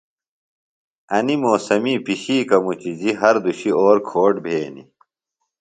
انیۡ 1.15 1.39
موسمی 1.43 1.93
پِشِیکہ 2.05 2.57
مُچِجیۡ 2.63 3.17
ہر 3.19 3.35
دُشی 3.43 3.71
اور 3.83 3.97
کھوٹ 4.07 4.35
بھینیۡ۔ 4.43 4.87